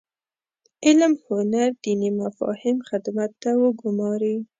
[0.85, 4.35] علم هنر دیني مفاهیم خدمت ته وګوماري.